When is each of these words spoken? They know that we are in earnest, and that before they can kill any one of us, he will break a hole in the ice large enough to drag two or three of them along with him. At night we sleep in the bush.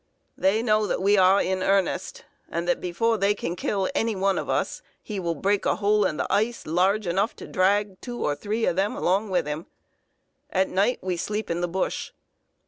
They 0.35 0.63
know 0.63 0.87
that 0.87 0.99
we 0.99 1.15
are 1.15 1.39
in 1.39 1.61
earnest, 1.61 2.25
and 2.49 2.67
that 2.67 2.81
before 2.81 3.19
they 3.19 3.35
can 3.35 3.55
kill 3.55 3.87
any 3.93 4.15
one 4.15 4.39
of 4.39 4.49
us, 4.49 4.81
he 5.03 5.19
will 5.19 5.35
break 5.35 5.63
a 5.67 5.75
hole 5.75 6.05
in 6.05 6.17
the 6.17 6.25
ice 6.27 6.65
large 6.65 7.05
enough 7.05 7.35
to 7.35 7.47
drag 7.47 8.01
two 8.01 8.19
or 8.25 8.35
three 8.35 8.65
of 8.65 8.75
them 8.75 8.95
along 8.95 9.29
with 9.29 9.45
him. 9.45 9.67
At 10.49 10.69
night 10.69 11.03
we 11.03 11.17
sleep 11.17 11.51
in 11.51 11.61
the 11.61 11.67
bush. 11.67 12.13